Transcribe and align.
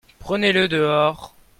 Prenez-le 0.17 0.67
dehors. 0.67 1.35